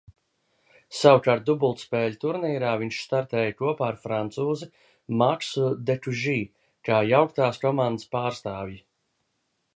Savukārt 0.99 1.43
dubultspēļu 1.49 2.17
turnīrā 2.23 2.71
viņš 2.83 3.01
startēja 3.09 3.51
kopā 3.59 3.85
ar 3.93 3.99
francūzi 4.07 4.71
Maksu 5.23 5.69
Dekužī 5.91 6.37
kā 6.91 7.05
Jauktās 7.13 7.63
komandas 7.67 8.11
pārstāvji. 8.19 8.83